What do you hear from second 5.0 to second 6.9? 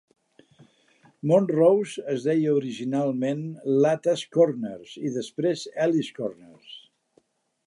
i després Ellis' Corners.